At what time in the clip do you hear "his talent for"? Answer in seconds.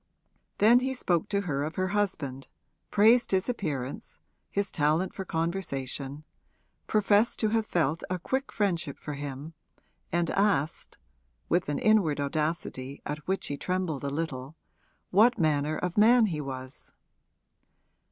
4.49-5.23